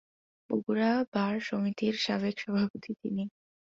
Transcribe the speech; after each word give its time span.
Bogura 0.49 0.91
bar 1.13 1.35
সমিতির 1.47 1.95
সাবেক 2.05 2.35
সভাপতি 2.39 2.91
তিনি। 3.01 3.23